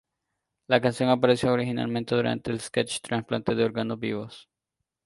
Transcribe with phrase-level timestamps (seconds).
[0.65, 4.49] La canción apareció originalmente durante el sketch "Trasplantes de órganos vivos".